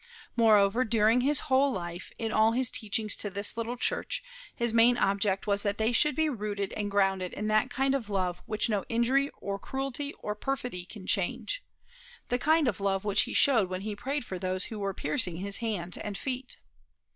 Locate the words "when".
13.69-13.81